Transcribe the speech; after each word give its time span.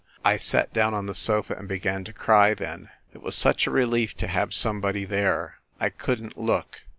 I 0.33 0.37
sat 0.37 0.73
down 0.73 0.95
on 0.95 1.05
the 1.05 1.13
sofa 1.13 1.53
and 1.53 1.67
began 1.67 2.03
to 2.05 2.11
cry, 2.11 2.55
then... 2.55 2.89
it 3.13 3.21
was 3.21 3.35
such 3.35 3.67
a 3.67 3.69
relief 3.71 4.17
to 4.17 4.27
have 4.27 4.51
somebody 4.51 5.05
there. 5.05 5.59
I 5.79 5.89
couldn 5.89 6.29
t 6.31 6.33
look 6.37 6.81